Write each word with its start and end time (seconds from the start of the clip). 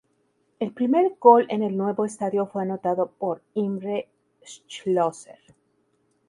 El 0.59 0.71
primer 0.73 1.15
gol 1.19 1.45
en 1.49 1.61
el 1.61 1.77
nuevo 1.77 2.05
estadio 2.05 2.47
fue 2.47 2.63
anotado 2.63 3.11
por 3.11 3.43
Imre 3.53 4.07
Schlosser. 4.43 5.37